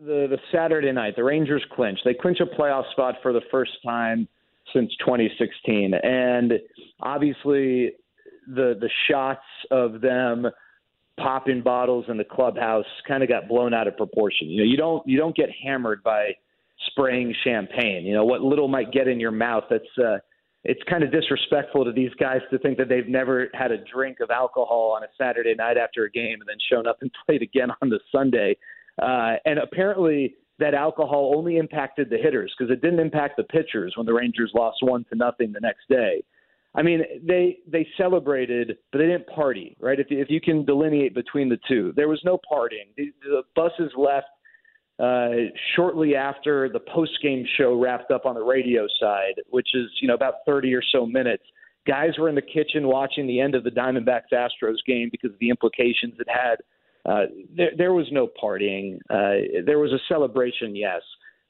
the 0.00 0.28
the 0.30 0.38
Saturday 0.52 0.92
night, 0.92 1.16
the 1.16 1.24
Rangers 1.24 1.64
clinch. 1.74 1.98
They 2.04 2.14
clinch 2.14 2.38
a 2.40 2.46
playoff 2.46 2.88
spot 2.92 3.16
for 3.22 3.32
the 3.32 3.40
first 3.50 3.72
time 3.84 4.28
since 4.72 4.90
2016, 5.04 5.94
and 5.94 6.52
obviously 7.02 7.92
the 8.46 8.78
the 8.80 8.90
shots 9.10 9.40
of 9.72 10.00
them 10.00 10.46
popping 11.18 11.62
bottles 11.62 12.04
in 12.08 12.16
the 12.16 12.24
clubhouse 12.24 12.86
kind 13.08 13.24
of 13.24 13.28
got 13.28 13.48
blown 13.48 13.74
out 13.74 13.88
of 13.88 13.96
proportion. 13.96 14.48
You 14.48 14.58
know, 14.58 14.70
you 14.70 14.76
don't 14.76 15.06
you 15.06 15.18
don't 15.18 15.34
get 15.34 15.48
hammered 15.64 16.02
by 16.04 16.32
spraying 16.86 17.34
champagne. 17.42 18.06
You 18.06 18.14
know, 18.14 18.24
what 18.24 18.42
little 18.42 18.68
might 18.68 18.92
get 18.92 19.08
in 19.08 19.18
your 19.18 19.32
mouth. 19.32 19.64
That's 19.68 19.98
uh, 19.98 20.18
it's 20.64 20.82
kind 20.88 21.04
of 21.04 21.12
disrespectful 21.12 21.84
to 21.84 21.92
these 21.92 22.10
guys 22.18 22.40
to 22.50 22.58
think 22.58 22.78
that 22.78 22.88
they've 22.88 23.08
never 23.08 23.48
had 23.54 23.70
a 23.70 23.78
drink 23.92 24.18
of 24.20 24.30
alcohol 24.30 24.94
on 24.96 25.04
a 25.04 25.06
Saturday 25.16 25.54
night 25.54 25.76
after 25.76 26.04
a 26.04 26.10
game 26.10 26.40
and 26.40 26.48
then 26.48 26.56
shown 26.70 26.86
up 26.86 26.98
and 27.00 27.10
played 27.26 27.42
again 27.42 27.68
on 27.80 27.88
the 27.88 28.00
Sunday. 28.12 28.56
Uh, 29.00 29.34
and 29.44 29.58
apparently, 29.58 30.34
that 30.58 30.74
alcohol 30.74 31.32
only 31.36 31.56
impacted 31.56 32.10
the 32.10 32.16
hitters 32.16 32.52
because 32.58 32.72
it 32.72 32.82
didn't 32.82 32.98
impact 32.98 33.36
the 33.36 33.44
pitchers 33.44 33.94
when 33.96 34.06
the 34.06 34.12
Rangers 34.12 34.50
lost 34.54 34.78
one 34.80 35.04
to 35.10 35.16
nothing 35.16 35.52
the 35.52 35.60
next 35.60 35.88
day. 35.88 36.22
I 36.74 36.82
mean, 36.82 37.02
they 37.26 37.58
they 37.66 37.86
celebrated, 37.96 38.76
but 38.92 38.98
they 38.98 39.06
didn't 39.06 39.26
party, 39.28 39.76
right? 39.80 39.98
If 39.98 40.08
if 40.10 40.28
you 40.28 40.40
can 40.40 40.64
delineate 40.64 41.14
between 41.14 41.48
the 41.48 41.58
two, 41.68 41.92
there 41.96 42.08
was 42.08 42.20
no 42.24 42.38
partying. 42.50 42.94
The, 42.96 43.12
the 43.22 43.42
buses 43.54 43.92
left 43.96 44.26
uh, 44.98 45.28
shortly 45.76 46.16
after 46.16 46.68
the 46.68 46.80
post 46.80 47.12
game 47.22 47.44
show 47.56 47.80
wrapped 47.80 48.10
up 48.10 48.26
on 48.26 48.34
the 48.34 48.42
radio 48.42 48.86
side, 49.00 49.34
which 49.50 49.68
is 49.74 49.88
you 50.00 50.08
know 50.08 50.14
about 50.14 50.34
30 50.46 50.74
or 50.74 50.82
so 50.92 51.06
minutes. 51.06 51.44
Guys 51.86 52.10
were 52.18 52.28
in 52.28 52.34
the 52.34 52.42
kitchen 52.42 52.86
watching 52.86 53.26
the 53.26 53.40
end 53.40 53.54
of 53.54 53.64
the 53.64 53.70
Diamondbacks 53.70 54.32
Astros 54.32 54.76
game 54.86 55.08
because 55.10 55.30
of 55.30 55.38
the 55.38 55.50
implications 55.50 56.14
it 56.18 56.26
had. 56.28 56.56
Uh, 57.06 57.26
there, 57.56 57.70
there 57.78 57.92
was 57.94 58.06
no 58.12 58.28
partying. 58.42 58.96
Uh, 59.08 59.62
there 59.64 59.78
was 59.78 59.92
a 59.92 59.98
celebration, 60.08 60.76
yes, 60.76 61.00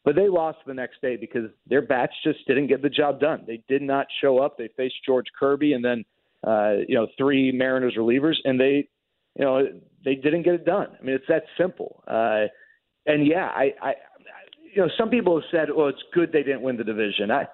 but 0.04 0.14
they 0.14 0.28
lost 0.28 0.58
the 0.66 0.74
next 0.74 1.00
day 1.00 1.16
because 1.16 1.50
their 1.66 1.82
bats 1.82 2.12
just 2.22 2.46
didn't 2.46 2.68
get 2.68 2.82
the 2.82 2.88
job 2.88 3.18
done. 3.18 3.44
They 3.46 3.62
did 3.66 3.82
not 3.82 4.06
show 4.20 4.38
up. 4.38 4.56
They 4.56 4.68
faced 4.76 4.94
George 5.04 5.26
Kirby 5.38 5.72
and 5.72 5.84
then 5.84 6.04
uh, 6.46 6.74
you 6.86 6.94
know 6.94 7.08
three 7.16 7.50
Mariners 7.50 7.94
relievers, 7.98 8.36
and 8.44 8.60
they 8.60 8.88
you 9.36 9.44
know 9.44 9.66
they 10.04 10.14
didn't 10.14 10.42
get 10.42 10.54
it 10.54 10.64
done. 10.64 10.88
I 11.00 11.02
mean, 11.02 11.14
it's 11.14 11.24
that 11.28 11.44
simple. 11.56 12.04
Uh, 12.06 12.44
and 13.08 13.26
yeah, 13.26 13.46
I, 13.46 13.72
I, 13.82 13.94
you 14.74 14.82
know, 14.82 14.88
some 14.98 15.08
people 15.08 15.40
have 15.40 15.48
said, 15.50 15.68
well, 15.74 15.88
it's 15.88 16.02
good 16.14 16.30
they 16.30 16.42
didn't 16.42 16.62
win 16.62 16.76
the 16.76 16.84
division. 16.84 17.30
I, 17.30 17.46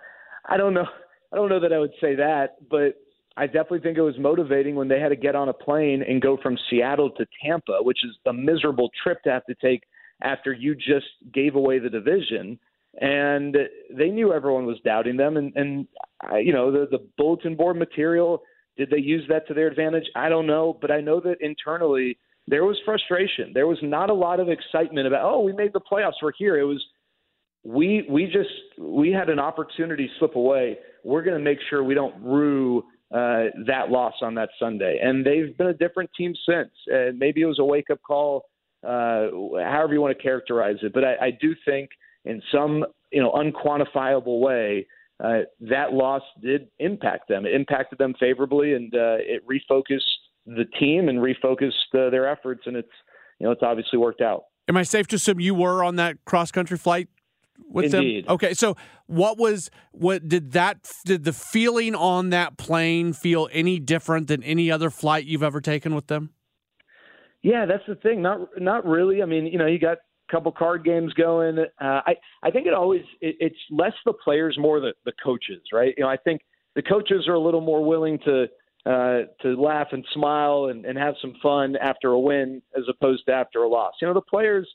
I 0.46 0.56
don't 0.56 0.75
know. 0.75 0.87
I 1.32 1.37
don't 1.37 1.49
know 1.49 1.61
that 1.61 1.73
I 1.73 1.78
would 1.78 1.94
say 2.00 2.14
that, 2.16 2.56
but 2.70 2.96
I 3.37 3.46
definitely 3.46 3.80
think 3.80 3.99
it 3.99 4.02
was 4.02 4.18
motivating 4.18 4.75
when 4.75 4.88
they 4.88 5.00
had 5.00 5.08
to 5.08 5.16
get 5.16 5.34
on 5.34 5.49
a 5.49 5.52
plane 5.52 6.04
and 6.06 6.20
go 6.20 6.37
from 6.42 6.58
Seattle 6.68 7.11
to 7.11 7.26
Tampa, 7.42 7.78
which 7.80 8.04
is 8.04 8.16
a 8.26 8.32
miserable 8.32 8.90
trip 9.02 9.23
to 9.23 9.30
have 9.30 9.44
to 9.46 9.54
take 9.54 9.82
after 10.23 10.52
you 10.52 10.75
just 10.75 11.06
gave 11.32 11.54
away 11.54 11.78
the 11.78 11.90
division. 11.90 12.58
And 13.00 13.56
they 13.90 14.11
knew 14.11 14.32
everyone 14.32 14.66
was 14.66 14.78
doubting 14.84 15.16
them, 15.16 15.37
and 15.37 15.52
and 15.56 15.88
you 16.40 16.52
know 16.52 16.70
the 16.70 16.87
the 16.88 17.04
bulletin 17.18 17.56
board 17.56 17.76
material. 17.76 18.42
Did 18.76 18.90
they 18.90 18.99
use 18.99 19.25
that 19.28 19.49
to 19.49 19.54
their 19.54 19.66
advantage? 19.66 20.04
I 20.14 20.28
don't 20.28 20.46
know, 20.46 20.78
but 20.80 20.92
I 20.92 21.00
know 21.00 21.18
that 21.20 21.40
internally 21.40 22.16
there 22.46 22.64
was 22.64 22.76
frustration. 22.84 23.52
There 23.54 23.66
was 23.66 23.78
not 23.82 24.10
a 24.10 24.14
lot 24.14 24.40
of 24.40 24.48
excitement 24.48 25.06
about, 25.06 25.24
oh, 25.24 25.40
we 25.40 25.52
made 25.52 25.72
the 25.72 25.80
playoffs. 25.80 26.14
We're 26.22 26.32
here. 26.36 26.58
It 26.58 26.64
was 26.64 26.84
we 27.64 28.06
we 28.10 28.26
just 28.26 28.50
we 28.78 29.10
had 29.10 29.30
an 29.30 29.38
opportunity 29.38 30.10
slip 30.18 30.36
away. 30.36 30.78
We're 31.02 31.22
going 31.22 31.38
to 31.38 31.42
make 31.42 31.58
sure 31.70 31.82
we 31.82 31.94
don't 31.94 32.14
rue 32.22 32.80
uh, 33.10 33.44
that 33.66 33.88
loss 33.88 34.14
on 34.20 34.34
that 34.34 34.50
Sunday. 34.58 34.98
And 35.02 35.24
they've 35.24 35.56
been 35.56 35.68
a 35.68 35.74
different 35.74 36.10
team 36.16 36.34
since. 36.46 36.70
Uh, 36.92 37.12
maybe 37.16 37.40
it 37.40 37.46
was 37.46 37.58
a 37.58 37.64
wake 37.64 37.90
up 37.90 38.00
call, 38.06 38.44
uh, 38.86 39.28
however 39.64 39.94
you 39.94 40.00
want 40.00 40.16
to 40.16 40.22
characterize 40.22 40.76
it. 40.82 40.92
But 40.92 41.04
I, 41.04 41.26
I 41.26 41.30
do 41.40 41.54
think 41.64 41.90
in 42.26 42.42
some 42.52 42.84
you 43.10 43.22
know 43.22 43.32
unquantifiable 43.32 44.40
way. 44.40 44.86
Uh, 45.22 45.42
that 45.60 45.92
loss 45.92 46.22
did 46.42 46.66
impact 46.80 47.28
them. 47.28 47.46
It 47.46 47.54
impacted 47.54 48.00
them 48.00 48.14
favorably, 48.18 48.74
and 48.74 48.92
uh, 48.92 49.16
it 49.20 49.42
refocused 49.46 50.00
the 50.46 50.64
team 50.78 51.08
and 51.08 51.18
refocused 51.18 51.72
uh, 51.94 52.10
their 52.10 52.28
efforts, 52.28 52.62
and 52.66 52.76
it's 52.76 52.88
you 53.38 53.46
know 53.46 53.52
it's 53.52 53.62
obviously 53.62 53.98
worked 53.98 54.20
out. 54.20 54.44
Am 54.68 54.76
I 54.76 54.82
safe 54.82 55.06
to 55.08 55.16
assume 55.16 55.40
you 55.40 55.54
were 55.54 55.84
on 55.84 55.96
that 55.96 56.24
cross 56.24 56.50
country 56.50 56.78
flight 56.78 57.08
with 57.68 57.94
Indeed. 57.94 58.26
them? 58.26 58.34
Okay, 58.34 58.54
so 58.54 58.76
what 59.06 59.38
was 59.38 59.70
what 59.92 60.26
did 60.28 60.52
that 60.52 60.90
did 61.04 61.24
the 61.24 61.32
feeling 61.32 61.94
on 61.94 62.30
that 62.30 62.56
plane 62.56 63.12
feel 63.12 63.48
any 63.52 63.78
different 63.78 64.28
than 64.28 64.42
any 64.42 64.70
other 64.70 64.90
flight 64.90 65.24
you've 65.24 65.42
ever 65.42 65.60
taken 65.60 65.94
with 65.94 66.06
them? 66.06 66.30
Yeah, 67.42 67.66
that's 67.66 67.84
the 67.86 67.96
thing. 67.96 68.22
Not 68.22 68.48
not 68.58 68.86
really. 68.86 69.22
I 69.22 69.26
mean, 69.26 69.46
you 69.46 69.58
know, 69.58 69.66
you 69.66 69.78
got 69.78 69.98
a 69.98 70.32
couple 70.32 70.50
card 70.52 70.84
games 70.84 71.12
going. 71.12 71.58
Uh, 71.58 71.64
I 71.80 72.14
I 72.42 72.50
think 72.50 72.66
it 72.66 72.72
always 72.72 73.02
it, 73.20 73.36
it's 73.38 73.58
less 73.70 73.92
the 74.06 74.14
players, 74.14 74.56
more 74.58 74.80
the 74.80 74.94
the 75.04 75.12
coaches, 75.22 75.60
right? 75.72 75.94
You 75.96 76.04
know, 76.04 76.10
I 76.10 76.16
think 76.16 76.40
the 76.74 76.82
coaches 76.82 77.28
are 77.28 77.34
a 77.34 77.40
little 77.40 77.60
more 77.60 77.84
willing 77.84 78.18
to 78.24 78.46
uh, 78.86 79.20
to 79.40 79.54
laugh 79.60 79.88
and 79.92 80.04
smile 80.12 80.66
and, 80.66 80.84
and 80.84 80.98
have 80.98 81.14
some 81.20 81.34
fun 81.42 81.76
after 81.76 82.10
a 82.10 82.18
win 82.20 82.60
as 82.76 82.84
opposed 82.88 83.24
to 83.26 83.32
after 83.32 83.60
a 83.60 83.68
loss. 83.68 83.94
You 84.00 84.08
know, 84.08 84.14
the 84.14 84.20
players, 84.20 84.68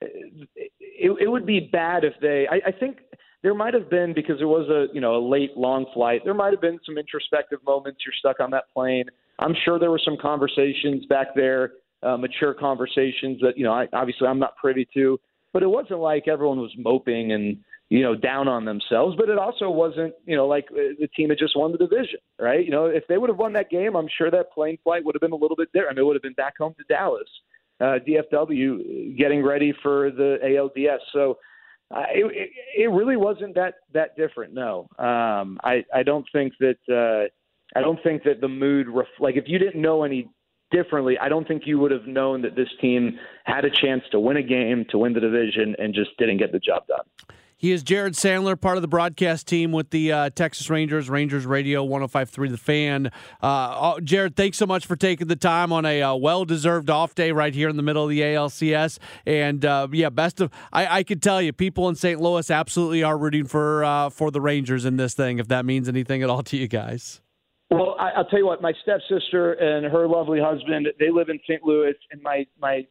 it, 0.00 0.46
it 1.20 1.28
would 1.28 1.46
be 1.46 1.60
bad 1.60 2.04
if 2.04 2.14
they, 2.20 2.46
I, 2.50 2.68
I 2.68 2.72
think 2.72 2.98
there 3.42 3.54
might 3.54 3.74
have 3.74 3.88
been, 3.90 4.14
because 4.14 4.40
it 4.40 4.44
was 4.44 4.68
a, 4.68 4.92
you 4.94 5.00
know, 5.00 5.16
a 5.16 5.24
late, 5.24 5.56
long 5.56 5.86
flight, 5.94 6.22
there 6.24 6.34
might 6.34 6.52
have 6.52 6.60
been 6.60 6.78
some 6.86 6.98
introspective 6.98 7.58
moments. 7.66 8.00
You're 8.04 8.14
stuck 8.18 8.40
on 8.40 8.50
that 8.50 8.64
plane. 8.72 9.04
I'm 9.38 9.54
sure 9.64 9.78
there 9.78 9.90
were 9.90 10.00
some 10.04 10.16
conversations 10.20 11.06
back 11.06 11.28
there, 11.34 11.72
uh, 12.02 12.16
mature 12.16 12.54
conversations 12.54 13.40
that, 13.40 13.56
you 13.56 13.64
know, 13.64 13.72
I, 13.72 13.86
obviously 13.92 14.26
I'm 14.26 14.38
not 14.38 14.56
privy 14.56 14.88
to, 14.94 15.18
but 15.52 15.62
it 15.62 15.68
wasn't 15.68 16.00
like 16.00 16.28
everyone 16.28 16.58
was 16.58 16.72
moping 16.76 17.32
and, 17.32 17.58
you 17.90 18.02
know, 18.02 18.14
down 18.14 18.48
on 18.48 18.64
themselves, 18.64 19.16
but 19.16 19.30
it 19.30 19.38
also 19.38 19.70
wasn't, 19.70 20.12
you 20.26 20.36
know, 20.36 20.46
like 20.46 20.66
uh, 20.72 20.92
the 21.00 21.08
team 21.16 21.30
had 21.30 21.38
just 21.38 21.56
won 21.56 21.72
the 21.72 21.78
division, 21.78 22.18
right? 22.38 22.64
You 22.64 22.70
know, 22.70 22.86
if 22.86 23.06
they 23.08 23.16
would 23.16 23.30
have 23.30 23.38
won 23.38 23.54
that 23.54 23.70
game, 23.70 23.96
I'm 23.96 24.08
sure 24.18 24.30
that 24.30 24.52
plane 24.52 24.78
flight 24.84 25.04
would 25.04 25.14
have 25.14 25.22
been 25.22 25.32
a 25.32 25.36
little 25.36 25.56
bit 25.56 25.72
different. 25.72 25.92
I 25.92 25.94
mean, 25.94 26.04
it 26.04 26.06
would 26.06 26.16
have 26.16 26.22
been 26.22 26.34
back 26.34 26.58
home 26.58 26.74
to 26.76 26.84
Dallas, 26.84 27.28
uh, 27.80 27.98
DFW, 28.06 29.16
getting 29.16 29.42
ready 29.42 29.72
for 29.82 30.10
the 30.10 30.38
ALDS. 30.44 30.98
So 31.12 31.38
uh, 31.90 32.04
it, 32.10 32.50
it 32.76 32.90
really 32.90 33.16
wasn't 33.16 33.54
that 33.54 33.76
that 33.94 34.16
different. 34.16 34.52
No, 34.52 34.88
um, 34.98 35.58
I 35.64 35.84
I 35.94 36.02
don't 36.02 36.26
think 36.30 36.52
that 36.60 36.76
uh, 36.90 37.28
I 37.78 37.80
don't 37.80 38.02
think 38.02 38.24
that 38.24 38.42
the 38.42 38.48
mood 38.48 38.88
ref- 38.88 39.06
like 39.18 39.36
if 39.36 39.44
you 39.46 39.58
didn't 39.58 39.80
know 39.80 40.02
any 40.02 40.28
differently, 40.70 41.18
I 41.18 41.30
don't 41.30 41.48
think 41.48 41.62
you 41.64 41.78
would 41.78 41.90
have 41.90 42.06
known 42.06 42.42
that 42.42 42.54
this 42.54 42.68
team 42.82 43.18
had 43.44 43.64
a 43.64 43.70
chance 43.70 44.02
to 44.12 44.20
win 44.20 44.36
a 44.36 44.42
game, 44.42 44.84
to 44.90 44.98
win 44.98 45.14
the 45.14 45.20
division, 45.20 45.74
and 45.78 45.94
just 45.94 46.10
didn't 46.18 46.36
get 46.36 46.52
the 46.52 46.58
job 46.58 46.86
done. 46.86 47.06
He 47.60 47.72
is 47.72 47.82
Jared 47.82 48.14
Sandler, 48.14 48.58
part 48.58 48.76
of 48.78 48.82
the 48.82 48.88
broadcast 48.88 49.48
team 49.48 49.72
with 49.72 49.90
the 49.90 50.12
uh, 50.12 50.30
Texas 50.30 50.70
Rangers, 50.70 51.10
Rangers 51.10 51.44
Radio 51.44 51.82
1053 51.82 52.50
The 52.50 52.56
Fan. 52.56 53.06
Uh, 53.42 53.94
oh, 53.96 54.00
Jared, 54.00 54.36
thanks 54.36 54.58
so 54.58 54.64
much 54.64 54.86
for 54.86 54.94
taking 54.94 55.26
the 55.26 55.34
time 55.34 55.72
on 55.72 55.84
a 55.84 56.00
uh, 56.00 56.14
well 56.14 56.44
deserved 56.44 56.88
off 56.88 57.16
day 57.16 57.32
right 57.32 57.52
here 57.52 57.68
in 57.68 57.76
the 57.76 57.82
middle 57.82 58.04
of 58.04 58.10
the 58.10 58.20
ALCS. 58.20 59.00
And 59.26 59.64
uh, 59.64 59.88
yeah, 59.90 60.08
best 60.08 60.40
of, 60.40 60.52
I, 60.72 60.98
I 60.98 61.02
can 61.02 61.18
tell 61.18 61.42
you, 61.42 61.52
people 61.52 61.88
in 61.88 61.96
St. 61.96 62.20
Louis 62.20 62.48
absolutely 62.48 63.02
are 63.02 63.18
rooting 63.18 63.44
for, 63.44 63.82
uh, 63.82 64.08
for 64.10 64.30
the 64.30 64.40
Rangers 64.40 64.84
in 64.84 64.96
this 64.96 65.14
thing, 65.14 65.40
if 65.40 65.48
that 65.48 65.66
means 65.66 65.88
anything 65.88 66.22
at 66.22 66.30
all 66.30 66.44
to 66.44 66.56
you 66.56 66.68
guys. 66.68 67.22
Well, 67.72 67.96
I, 67.98 68.10
I'll 68.10 68.24
tell 68.26 68.38
you 68.38 68.46
what. 68.46 68.62
My 68.62 68.72
stepsister 68.82 69.54
and 69.54 69.84
her 69.92 70.06
lovely 70.06 70.38
husband, 70.40 70.86
they 71.00 71.10
live 71.10 71.28
in 71.28 71.40
St. 71.42 71.64
Louis, 71.64 71.94
and 72.12 72.22
my 72.22 72.46
my 72.62 72.86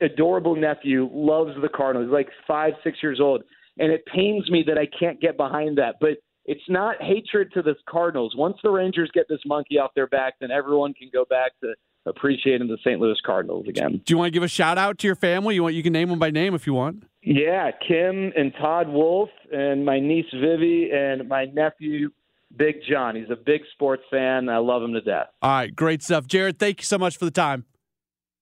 adorable 0.00 0.56
nephew 0.56 1.08
loves 1.12 1.52
the 1.62 1.68
Cardinals. 1.68 2.08
He's 2.08 2.12
like 2.12 2.30
five, 2.48 2.72
six 2.82 2.98
years 3.00 3.20
old 3.20 3.44
and 3.78 3.92
it 3.92 4.04
pains 4.06 4.50
me 4.50 4.64
that 4.66 4.78
I 4.78 4.86
can't 4.98 5.20
get 5.20 5.36
behind 5.36 5.78
that. 5.78 5.96
But 6.00 6.18
it's 6.44 6.62
not 6.68 6.96
hatred 7.00 7.52
to 7.54 7.62
the 7.62 7.74
Cardinals. 7.88 8.34
Once 8.36 8.56
the 8.62 8.70
Rangers 8.70 9.10
get 9.14 9.26
this 9.28 9.40
monkey 9.46 9.78
off 9.78 9.92
their 9.94 10.08
back, 10.08 10.34
then 10.40 10.50
everyone 10.50 10.92
can 10.94 11.08
go 11.12 11.24
back 11.24 11.52
to 11.60 11.74
appreciating 12.04 12.66
the 12.66 12.78
St. 12.78 13.00
Louis 13.00 13.18
Cardinals 13.24 13.66
again. 13.68 14.02
Do 14.04 14.12
you 14.12 14.18
want 14.18 14.26
to 14.26 14.32
give 14.32 14.42
a 14.42 14.48
shout 14.48 14.76
out 14.76 14.98
to 14.98 15.06
your 15.06 15.14
family? 15.14 15.54
You 15.54 15.62
want 15.62 15.74
you 15.74 15.82
can 15.82 15.92
name 15.92 16.08
them 16.08 16.18
by 16.18 16.30
name 16.30 16.54
if 16.54 16.66
you 16.66 16.74
want. 16.74 17.04
Yeah, 17.22 17.70
Kim 17.86 18.32
and 18.36 18.52
Todd 18.60 18.88
Wolf, 18.88 19.30
and 19.52 19.84
my 19.84 20.00
niece 20.00 20.26
Vivi, 20.34 20.90
and 20.92 21.28
my 21.28 21.44
nephew 21.44 22.10
Big 22.56 22.76
John. 22.90 23.14
He's 23.14 23.30
a 23.30 23.36
big 23.36 23.62
sports 23.72 24.02
fan. 24.10 24.48
I 24.48 24.58
love 24.58 24.82
him 24.82 24.92
to 24.94 25.00
death. 25.00 25.28
All 25.40 25.50
right, 25.50 25.74
great 25.74 26.02
stuff, 26.02 26.26
Jared. 26.26 26.58
Thank 26.58 26.80
you 26.80 26.84
so 26.84 26.98
much 26.98 27.16
for 27.16 27.24
the 27.24 27.30
time. 27.30 27.64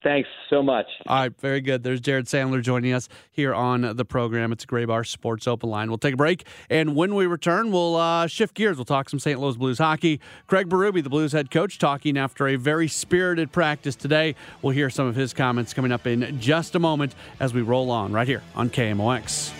Thanks 0.02 0.28
so 0.48 0.62
much. 0.62 0.86
All 1.06 1.16
right, 1.20 1.40
very 1.40 1.60
good. 1.60 1.82
There's 1.82 2.00
Jared 2.00 2.24
Sandler 2.24 2.62
joining 2.62 2.94
us 2.94 3.08
here 3.30 3.54
on 3.54 3.96
the 3.96 4.04
program. 4.04 4.50
It's 4.50 4.64
a 4.64 4.66
Graybar 4.66 5.06
Sports 5.06 5.46
Open 5.46 5.68
Line. 5.68 5.88
We'll 5.88 5.98
take 5.98 6.14
a 6.14 6.16
break, 6.16 6.46
and 6.70 6.96
when 6.96 7.14
we 7.14 7.26
return, 7.26 7.70
we'll 7.70 7.96
uh, 7.96 8.26
shift 8.26 8.54
gears. 8.54 8.78
We'll 8.78 8.86
talk 8.86 9.10
some 9.10 9.18
St. 9.18 9.38
Louis 9.38 9.56
Blues 9.56 9.76
hockey. 9.76 10.20
Craig 10.46 10.70
Berube, 10.70 11.02
the 11.02 11.10
Blues 11.10 11.32
head 11.32 11.50
coach, 11.50 11.78
talking 11.78 12.16
after 12.16 12.48
a 12.48 12.56
very 12.56 12.88
spirited 12.88 13.52
practice 13.52 13.94
today. 13.94 14.36
We'll 14.62 14.72
hear 14.72 14.88
some 14.88 15.06
of 15.06 15.16
his 15.16 15.34
comments 15.34 15.74
coming 15.74 15.92
up 15.92 16.06
in 16.06 16.40
just 16.40 16.74
a 16.74 16.78
moment 16.78 17.14
as 17.38 17.52
we 17.52 17.60
roll 17.60 17.90
on 17.90 18.12
right 18.12 18.26
here 18.26 18.42
on 18.54 18.70
KMOX. 18.70 19.52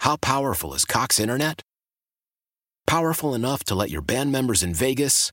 How 0.00 0.16
powerful 0.16 0.74
is 0.74 0.84
Cox 0.84 1.18
Internet? 1.18 1.62
Powerful 2.86 3.34
enough 3.34 3.64
to 3.64 3.74
let 3.74 3.90
your 3.90 4.02
band 4.02 4.30
members 4.32 4.62
in 4.62 4.74
Vegas, 4.74 5.32